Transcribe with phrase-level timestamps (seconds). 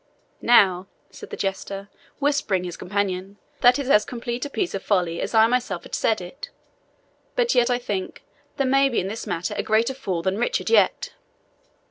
[0.41, 5.21] "Now," said the jester, whispering his companion, "that is as complete a piece of folly
[5.21, 6.49] as if I myself had said it;
[7.35, 8.23] but yet, I think,
[8.57, 11.11] there may be in this matter a greater fool than Richard yet."